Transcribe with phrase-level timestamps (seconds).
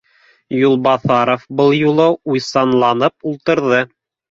[0.59, 3.87] Яубаҫаров был юлы уйсанланып ултырҙы: